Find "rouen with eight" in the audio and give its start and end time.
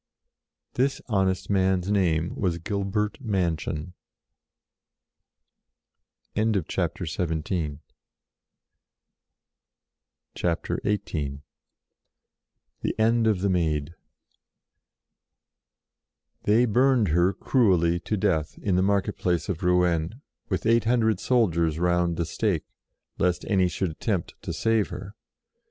19.61-20.85